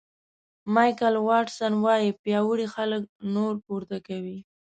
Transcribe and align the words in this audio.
مایکل 0.73 1.15
واټسن 1.27 1.73
وایي 1.83 2.09
پیاوړي 2.23 2.67
خلک 2.75 3.03
نور 3.33 3.53
پورته 3.65 3.97
کوي. 4.07 4.37